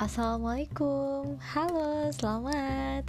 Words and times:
Assalamualaikum, 0.00 1.36
halo, 1.52 2.08
selamat. 2.16 3.04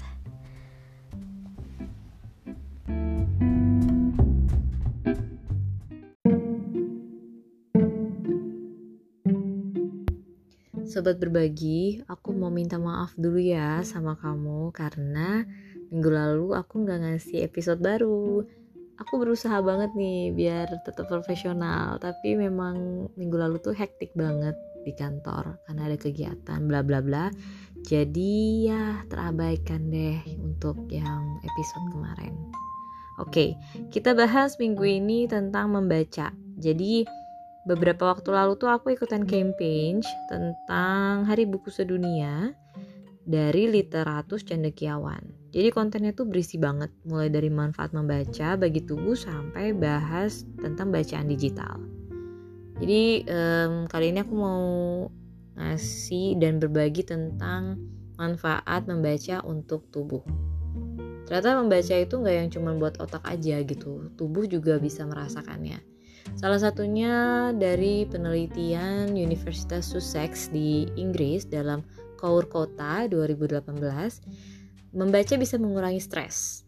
Sobat 10.84 11.16
berbagi, 11.16 12.04
aku 12.12 12.36
mau 12.36 12.52
minta 12.52 12.76
maaf 12.76 13.16
dulu 13.16 13.40
ya 13.40 13.80
sama 13.88 14.20
kamu 14.20 14.76
karena 14.76 15.48
minggu 15.96 16.12
lalu 16.12 16.60
aku 16.60 16.84
nggak 16.84 17.08
ngasih 17.08 17.48
episode 17.48 17.80
baru. 17.80 18.44
Aku 19.00 19.16
berusaha 19.16 19.64
banget 19.64 19.96
nih 19.96 20.36
biar 20.36 20.68
tetap 20.84 21.08
profesional, 21.08 21.96
tapi 22.04 22.36
memang 22.36 23.08
minggu 23.16 23.40
lalu 23.40 23.64
tuh 23.64 23.72
hektik 23.72 24.12
banget 24.12 24.60
di 24.84 24.94
kantor 24.96 25.58
karena 25.68 25.82
ada 25.90 25.98
kegiatan 25.98 26.60
bla 26.66 26.82
bla 26.82 27.00
bla 27.00 27.26
jadi 27.86 28.34
ya 28.68 28.86
terabaikan 29.10 29.90
deh 29.90 30.20
untuk 30.42 30.90
yang 30.90 31.42
episode 31.42 31.86
kemarin 31.94 32.34
oke 33.22 33.58
kita 33.94 34.14
bahas 34.14 34.58
minggu 34.58 34.84
ini 34.86 35.26
tentang 35.30 35.74
membaca 35.74 36.34
jadi 36.62 37.06
beberapa 37.66 38.10
waktu 38.10 38.30
lalu 38.34 38.58
tuh 38.58 38.70
aku 38.74 38.94
ikutan 38.98 39.26
campaign 39.26 40.02
tentang 40.30 41.26
Hari 41.30 41.46
Buku 41.46 41.70
Sedunia 41.70 42.54
dari 43.22 43.70
Literatus 43.70 44.42
Cendekiawan. 44.42 45.22
Jadi 45.52 45.70
kontennya 45.70 46.16
tuh 46.16 46.26
berisi 46.26 46.56
banget, 46.56 46.90
mulai 47.06 47.28
dari 47.28 47.52
manfaat 47.52 47.92
membaca 47.92 48.56
bagi 48.56 48.82
tubuh 48.88 49.14
sampai 49.14 49.76
bahas 49.76 50.48
tentang 50.58 50.90
bacaan 50.90 51.28
digital. 51.28 52.01
Jadi 52.82 53.30
um, 53.30 53.86
kali 53.86 54.10
ini 54.10 54.26
aku 54.26 54.34
mau 54.34 54.66
ngasih 55.54 56.42
dan 56.42 56.58
berbagi 56.58 57.06
tentang 57.06 57.78
manfaat 58.18 58.90
membaca 58.90 59.46
untuk 59.46 59.86
tubuh. 59.94 60.26
Ternyata 61.30 61.62
membaca 61.62 61.96
itu 61.96 62.14
nggak 62.18 62.36
yang 62.36 62.50
cuma 62.50 62.74
buat 62.74 62.98
otak 62.98 63.22
aja 63.24 63.62
gitu, 63.62 64.10
tubuh 64.18 64.50
juga 64.50 64.82
bisa 64.82 65.06
merasakannya. 65.06 65.80
Salah 66.38 66.58
satunya 66.58 67.50
dari 67.54 68.06
penelitian 68.10 69.14
Universitas 69.14 69.86
Sussex 69.86 70.50
di 70.50 70.90
Inggris 70.98 71.46
dalam 71.46 71.86
Kaur 72.18 72.50
Kota 72.50 73.06
2018, 73.06 74.94
membaca 74.98 75.34
bisa 75.38 75.56
mengurangi 75.62 76.02
stres. 76.02 76.66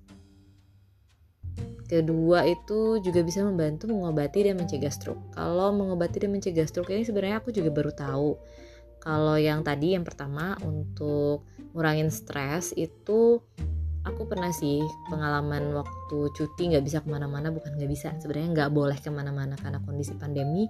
Kedua 1.93 2.41
itu 2.49 2.97
juga 3.05 3.21
bisa 3.21 3.45
membantu 3.45 3.85
mengobati 3.85 4.49
dan 4.49 4.57
mencegah 4.57 4.89
stroke. 4.89 5.21
Kalau 5.37 5.69
mengobati 5.69 6.25
dan 6.25 6.33
mencegah 6.33 6.65
stroke 6.65 6.89
ini 6.89 7.05
sebenarnya 7.05 7.37
aku 7.37 7.53
juga 7.53 7.69
baru 7.69 7.93
tahu. 7.93 8.29
Kalau 8.97 9.37
yang 9.37 9.61
tadi 9.61 9.93
yang 9.93 10.01
pertama 10.01 10.57
untuk 10.65 11.45
ngurangin 11.77 12.09
stres 12.09 12.73
itu 12.73 13.37
aku 14.03 14.27
pernah 14.27 14.51
sih 14.51 14.83
pengalaman 15.07 15.71
waktu 15.77 16.17
cuti 16.35 16.75
nggak 16.75 16.83
bisa 16.83 16.99
ke 16.99 17.07
mana-mana 17.13 17.53
bukan 17.55 17.77
nggak 17.79 17.91
bisa 17.91 18.11
sebenarnya 18.19 18.49
nggak 18.51 18.71
boleh 18.75 18.97
ke 18.99 19.07
mana-mana 19.07 19.55
karena 19.55 19.79
kondisi 19.79 20.11
pandemi 20.19 20.67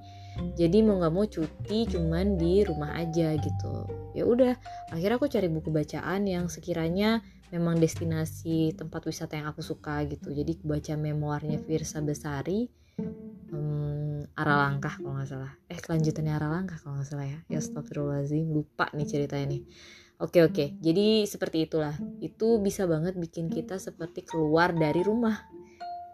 jadi 0.54 0.86
mau 0.86 1.02
nggak 1.02 1.14
mau 1.14 1.26
cuti 1.26 1.90
cuman 1.90 2.38
di 2.38 2.62
rumah 2.62 2.94
aja 2.94 3.34
gitu 3.34 3.74
ya 4.14 4.24
udah 4.30 4.54
akhirnya 4.94 5.18
aku 5.18 5.28
cari 5.30 5.50
buku 5.50 5.74
bacaan 5.74 6.30
yang 6.30 6.46
sekiranya 6.46 7.26
memang 7.54 7.78
destinasi 7.78 8.73
tempat 8.73 9.06
wisata 9.06 9.38
yang 9.38 9.54
aku 9.54 9.62
suka 9.62 10.02
gitu. 10.09 10.34
Jadi 10.34 10.58
baca 10.66 10.98
memoirnya 10.98 11.62
Virsa 11.62 12.02
Besari 12.02 12.66
um, 13.54 14.26
arah 14.34 14.58
langkah 14.66 14.98
kalau 14.98 15.22
nggak 15.22 15.30
salah. 15.30 15.54
Eh 15.70 15.78
kelanjutannya 15.78 16.34
arah 16.34 16.50
langkah 16.50 16.81
kalau 16.81 16.98
nggak 16.98 17.09
salah 17.14 17.30
ya. 17.30 17.40
Ya 17.46 17.62
astagfirullahaladzim 17.62 18.50
lupa 18.50 18.90
nih 18.98 19.06
ceritanya 19.06 19.46
nih. 19.54 19.64
Oke 20.18 20.42
oke. 20.42 20.81
Jadi 20.81 21.30
seperti 21.30 21.69
itulah. 21.69 21.94
Itu 22.18 22.58
bisa 22.58 22.90
banget 22.90 23.14
bikin 23.22 23.53
kita 23.53 23.78
seperti 23.78 24.25
keluar 24.25 24.74
dari 24.74 25.06
rumah. 25.06 25.38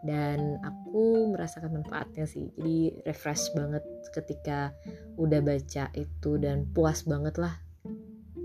Dan 0.04 0.60
aku 0.64 1.32
merasakan 1.32 1.80
manfaatnya 1.80 2.28
sih. 2.28 2.52
Jadi 2.56 3.04
refresh 3.08 3.56
banget 3.56 3.84
ketika 4.12 4.76
udah 5.16 5.40
baca 5.40 5.88
itu 5.96 6.32
dan 6.36 6.68
puas 6.72 7.04
banget 7.08 7.36
lah 7.40 7.56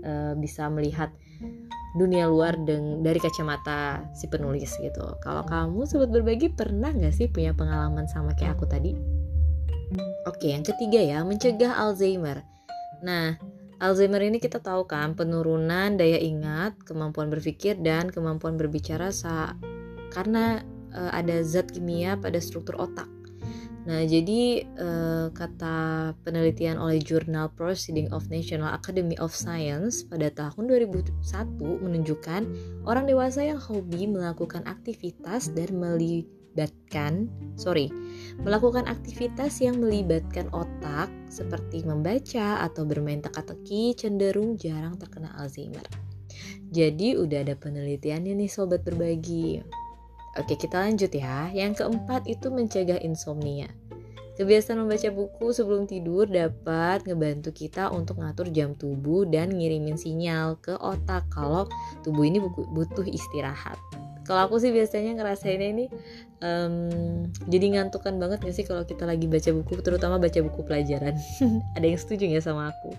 uh, 0.03 0.33
bisa 0.35 0.67
melihat 0.67 1.11
dunia 1.95 2.27
luar 2.27 2.59
deng 2.67 3.01
dari 3.01 3.17
kacamata 3.17 4.03
si 4.11 4.27
penulis 4.27 4.75
gitu. 4.77 5.15
Kalau 5.23 5.47
kamu 5.47 5.87
sobat 5.87 6.11
berbagi 6.11 6.51
pernah 6.51 6.91
nggak 6.91 7.15
sih 7.15 7.31
punya 7.31 7.55
pengalaman 7.55 8.05
sama 8.11 8.35
kayak 8.35 8.59
aku 8.59 8.67
tadi? 8.67 8.91
Oke, 10.27 10.51
yang 10.51 10.65
ketiga 10.65 10.99
ya, 10.99 11.23
mencegah 11.23 11.71
Alzheimer. 11.77 12.43
Nah, 12.99 13.39
Alzheimer 13.79 14.19
ini 14.23 14.43
kita 14.43 14.59
tahu 14.59 14.89
kan 14.89 15.15
penurunan 15.15 15.95
daya 15.95 16.19
ingat, 16.19 16.75
kemampuan 16.83 17.31
berpikir 17.31 17.79
dan 17.79 18.11
kemampuan 18.11 18.59
berbicara 18.59 19.13
sa 19.15 19.55
karena 20.11 20.63
uh, 20.95 21.11
ada 21.15 21.43
zat 21.43 21.71
kimia 21.71 22.19
pada 22.19 22.41
struktur 22.41 22.75
otak. 22.79 23.14
Nah, 23.85 24.01
jadi 24.01 24.65
uh, 24.81 25.29
kata 25.29 26.11
penelitian 26.25 26.81
oleh 26.81 26.97
jurnal 26.97 27.53
Proceeding 27.53 28.09
of 28.09 28.25
National 28.33 28.73
Academy 28.73 29.13
of 29.21 29.29
Science 29.29 30.01
pada 30.01 30.33
tahun 30.33 30.65
2001 30.65 31.13
menunjukkan 31.61 32.41
orang 32.89 33.05
dewasa 33.05 33.45
yang 33.45 33.61
hobi 33.61 34.09
melakukan 34.09 34.65
aktivitas 34.65 35.53
dan 35.53 35.77
melibatkan, 35.77 37.29
sorry, 37.61 37.93
melakukan 38.41 38.89
aktivitas 38.89 39.61
yang 39.61 39.77
melibatkan 39.77 40.49
otak 40.49 41.13
seperti 41.29 41.85
membaca 41.85 42.65
atau 42.65 42.89
bermain 42.89 43.21
teka-teki 43.21 43.93
cenderung 43.93 44.57
jarang 44.57 44.97
terkena 44.97 45.29
Alzheimer. 45.37 45.85
Jadi 46.73 47.13
udah 47.21 47.45
ada 47.45 47.53
penelitiannya 47.53 48.33
nih 48.33 48.49
sobat 48.49 48.81
berbagi. 48.81 49.61
Oke, 50.35 50.59
kita 50.59 50.83
lanjut 50.83 51.11
ya. 51.15 51.47
Yang 51.55 51.83
keempat 51.83 52.27
itu 52.27 52.51
mencegah 52.51 52.99
insomnia. 52.99 53.71
Kebiasaan 54.35 54.83
membaca 54.83 55.07
buku 55.15 55.55
sebelum 55.55 55.87
tidur 55.87 56.27
dapat 56.27 57.07
ngebantu 57.07 57.55
kita 57.55 57.87
untuk 57.87 58.19
ngatur 58.19 58.51
jam 58.51 58.75
tubuh 58.75 59.23
dan 59.23 59.47
ngirimin 59.55 59.95
sinyal 59.95 60.59
ke 60.59 60.75
otak 60.75 61.31
kalau 61.31 61.63
tubuh 62.03 62.27
ini 62.27 62.43
butuh 62.43 63.07
istirahat. 63.07 63.79
Kalau 64.27 64.51
aku 64.51 64.59
sih 64.59 64.75
biasanya 64.75 65.15
ngerasainnya 65.15 65.69
ini 65.71 65.85
um, 66.43 66.75
jadi 67.47 67.79
ngantukan 67.79 68.19
banget 68.19 68.43
gak 68.43 68.55
sih 68.59 68.67
kalau 68.67 68.83
kita 68.83 69.07
lagi 69.07 69.23
baca 69.23 69.55
buku, 69.55 69.79
terutama 69.79 70.19
baca 70.19 70.39
buku 70.43 70.67
pelajaran. 70.67 71.15
Ada 71.79 71.85
yang 71.87 71.99
setuju 72.01 72.27
ya 72.27 72.43
sama 72.43 72.75
aku? 72.75 72.91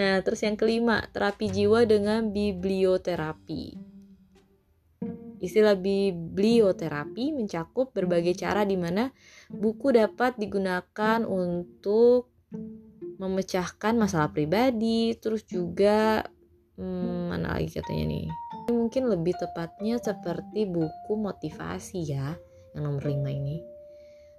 Nah, 0.00 0.24
terus 0.24 0.40
yang 0.40 0.56
kelima, 0.56 1.04
terapi 1.12 1.52
jiwa 1.52 1.84
dengan 1.84 2.32
biblioterapi. 2.32 3.83
Istilah 5.44 5.76
biblioterapi 5.76 7.36
mencakup 7.36 7.92
berbagai 7.92 8.32
cara 8.40 8.64
di 8.64 8.80
mana 8.80 9.12
buku 9.52 9.92
dapat 9.92 10.40
digunakan 10.40 11.20
untuk 11.28 12.32
memecahkan 13.20 13.92
masalah 14.00 14.32
pribadi, 14.32 15.12
terus 15.20 15.44
juga 15.44 16.24
hmm, 16.80 17.36
mana 17.36 17.60
lagi 17.60 17.76
katanya 17.76 18.04
nih? 18.08 18.26
Mungkin 18.72 19.12
lebih 19.12 19.36
tepatnya 19.36 20.00
seperti 20.00 20.64
buku 20.64 21.12
motivasi 21.12 22.00
ya, 22.08 22.32
yang 22.72 22.82
nomor 22.88 23.04
5 23.04 23.28
ini. 23.28 23.60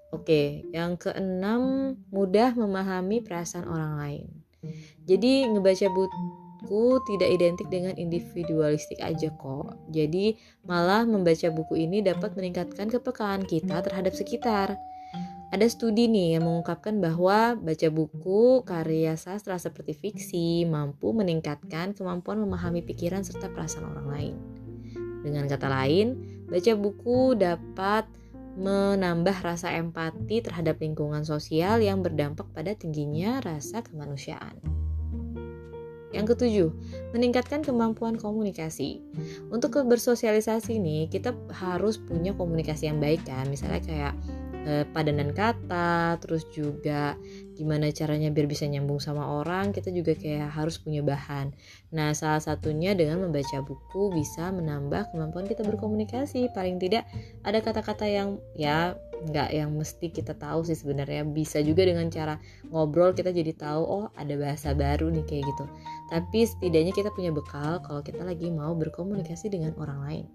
Oke, 0.10 0.66
yang 0.74 0.98
keenam 0.98 1.94
mudah 2.10 2.58
memahami 2.58 3.22
perasaan 3.22 3.70
orang 3.70 3.94
lain. 4.00 4.26
Jadi 5.06 5.46
ngebaca 5.46 5.88
buku 5.94 6.45
buku 6.66 6.98
tidak 7.06 7.30
identik 7.30 7.70
dengan 7.70 7.94
individualistik 7.94 8.98
aja 9.06 9.30
kok. 9.38 9.78
Jadi 9.94 10.34
malah 10.66 11.06
membaca 11.06 11.46
buku 11.54 11.86
ini 11.86 12.02
dapat 12.02 12.34
meningkatkan 12.34 12.90
kepekaan 12.90 13.46
kita 13.46 13.86
terhadap 13.86 14.18
sekitar. 14.18 14.74
Ada 15.54 15.70
studi 15.70 16.10
nih 16.10 16.36
yang 16.36 16.50
mengungkapkan 16.50 16.98
bahwa 16.98 17.54
baca 17.54 17.88
buku 17.94 18.66
karya 18.66 19.14
sastra 19.14 19.62
seperti 19.62 19.94
fiksi 19.94 20.66
mampu 20.66 21.14
meningkatkan 21.14 21.94
kemampuan 21.94 22.42
memahami 22.42 22.82
pikiran 22.82 23.22
serta 23.22 23.54
perasaan 23.54 23.94
orang 23.94 24.08
lain. 24.10 24.36
Dengan 25.22 25.46
kata 25.46 25.70
lain, 25.70 26.18
baca 26.50 26.74
buku 26.74 27.38
dapat 27.38 28.10
menambah 28.58 29.38
rasa 29.46 29.70
empati 29.78 30.42
terhadap 30.42 30.82
lingkungan 30.82 31.22
sosial 31.22 31.78
yang 31.78 32.02
berdampak 32.02 32.50
pada 32.50 32.74
tingginya 32.74 33.38
rasa 33.46 33.86
kemanusiaan. 33.86 34.75
Yang 36.16 36.26
ketujuh, 36.32 36.70
meningkatkan 37.12 37.60
kemampuan 37.60 38.16
komunikasi. 38.16 39.04
Untuk 39.52 39.76
bersosialisasi 39.76 40.80
nih, 40.80 41.12
kita 41.12 41.36
harus 41.52 42.00
punya 42.00 42.32
komunikasi 42.32 42.88
yang 42.88 43.04
baik 43.04 43.28
kan. 43.28 43.52
Misalnya 43.52 43.84
kayak 43.84 44.14
eh, 44.66 44.84
padanan 44.90 45.32
kata, 45.32 46.18
terus 46.20 46.50
juga 46.52 47.16
gimana 47.56 47.88
caranya 47.96 48.28
biar 48.34 48.50
bisa 48.52 48.68
nyambung 48.68 49.00
sama 49.00 49.24
orang, 49.24 49.72
kita 49.72 49.94
juga 49.94 50.12
kayak 50.18 50.52
harus 50.52 50.76
punya 50.82 51.00
bahan. 51.06 51.56
Nah, 51.96 52.12
salah 52.12 52.44
satunya 52.44 52.92
dengan 52.98 53.24
membaca 53.24 53.64
buku 53.64 54.12
bisa 54.12 54.52
menambah 54.52 55.16
kemampuan 55.16 55.48
kita 55.48 55.64
berkomunikasi. 55.64 56.52
Paling 56.52 56.82
tidak 56.82 57.08
ada 57.48 57.64
kata-kata 57.64 58.04
yang 58.10 58.42
ya 58.58 58.98
nggak 59.24 59.50
yang 59.56 59.72
mesti 59.72 60.12
kita 60.12 60.36
tahu 60.36 60.68
sih 60.68 60.76
sebenarnya 60.76 61.24
bisa 61.24 61.64
juga 61.64 61.88
dengan 61.88 62.12
cara 62.12 62.36
ngobrol 62.68 63.16
kita 63.16 63.32
jadi 63.32 63.56
tahu 63.56 63.82
oh 63.82 64.06
ada 64.14 64.36
bahasa 64.36 64.76
baru 64.76 65.08
nih 65.08 65.24
kayak 65.24 65.44
gitu 65.48 65.66
tapi 66.12 66.44
setidaknya 66.44 66.92
kita 66.92 67.10
punya 67.16 67.32
bekal 67.32 67.80
kalau 67.82 68.04
kita 68.04 68.22
lagi 68.22 68.52
mau 68.52 68.76
berkomunikasi 68.76 69.48
dengan 69.48 69.72
orang 69.80 70.00
lain 70.04 70.26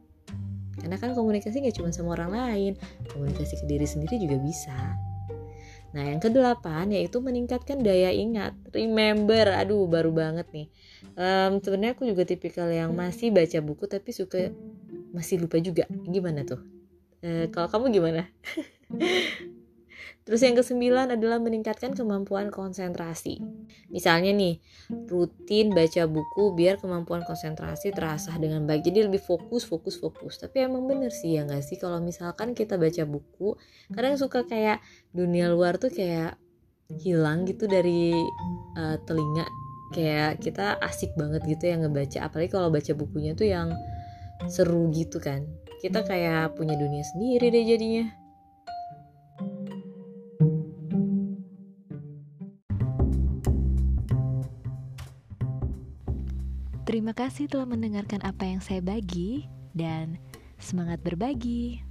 karena 0.80 0.96
kan 0.96 1.12
komunikasi 1.12 1.60
nggak 1.60 1.76
cuma 1.76 1.92
sama 1.92 2.16
orang 2.16 2.32
lain 2.32 2.72
komunikasi 3.12 3.60
ke 3.60 3.64
diri 3.68 3.86
sendiri 3.86 4.16
juga 4.16 4.36
bisa 4.40 4.76
Nah, 5.90 6.06
yang 6.06 6.22
kedelapan 6.22 6.86
yaitu 6.94 7.18
meningkatkan 7.18 7.82
daya 7.82 8.14
ingat. 8.14 8.54
Remember, 8.70 9.50
aduh 9.50 9.90
baru 9.90 10.14
banget 10.14 10.46
nih. 10.54 10.70
Um, 11.18 11.58
Sebenarnya 11.58 11.98
aku 11.98 12.06
juga 12.06 12.22
tipikal 12.22 12.70
yang 12.70 12.94
masih 12.94 13.34
baca 13.34 13.58
buku 13.58 13.90
tapi 13.90 14.14
suka 14.14 14.54
masih 15.10 15.42
lupa 15.42 15.58
juga. 15.58 15.90
Gimana 16.06 16.46
tuh? 16.46 16.62
Uh, 17.26 17.50
kalau 17.50 17.66
kamu 17.66 17.90
gimana? 17.90 18.22
Terus 20.30 20.46
yang 20.46 20.54
kesembilan 20.54 21.18
adalah 21.18 21.42
meningkatkan 21.42 21.90
kemampuan 21.90 22.54
konsentrasi. 22.54 23.42
Misalnya 23.90 24.30
nih, 24.30 24.62
rutin 25.10 25.74
baca 25.74 26.06
buku 26.06 26.54
biar 26.54 26.78
kemampuan 26.78 27.26
konsentrasi 27.26 27.90
terasa 27.90 28.38
dengan 28.38 28.62
baik. 28.62 28.86
Jadi 28.86 29.10
lebih 29.10 29.18
fokus, 29.18 29.66
fokus, 29.66 29.98
fokus. 29.98 30.38
Tapi 30.38 30.70
emang 30.70 30.86
bener 30.86 31.10
sih 31.10 31.34
ya 31.34 31.42
nggak 31.42 31.66
sih 31.66 31.82
kalau 31.82 31.98
misalkan 31.98 32.54
kita 32.54 32.78
baca 32.78 33.02
buku, 33.10 33.58
kadang 33.90 34.14
suka 34.14 34.46
kayak 34.46 34.78
dunia 35.10 35.50
luar 35.50 35.82
tuh 35.82 35.90
kayak 35.90 36.38
hilang 37.02 37.42
gitu 37.42 37.66
dari 37.66 38.14
uh, 38.78 39.02
telinga. 39.02 39.50
Kayak 39.90 40.46
kita 40.46 40.78
asik 40.78 41.10
banget 41.18 41.42
gitu 41.42 41.74
ya 41.74 41.82
ngebaca. 41.82 42.30
Apalagi 42.30 42.54
kalau 42.54 42.70
baca 42.70 42.92
bukunya 42.94 43.34
tuh 43.34 43.50
yang 43.50 43.74
seru 44.46 44.94
gitu 44.94 45.18
kan. 45.18 45.42
Kita 45.82 46.06
kayak 46.06 46.54
punya 46.54 46.78
dunia 46.78 47.02
sendiri 47.02 47.50
deh 47.50 47.66
jadinya. 47.66 48.19
Terima 56.90 57.14
kasih 57.14 57.46
telah 57.46 57.70
mendengarkan 57.70 58.18
apa 58.26 58.50
yang 58.50 58.58
saya 58.58 58.82
bagi 58.82 59.46
dan 59.78 60.18
semangat 60.58 60.98
berbagi. 61.06 61.86